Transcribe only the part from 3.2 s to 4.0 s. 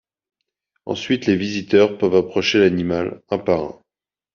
un par un.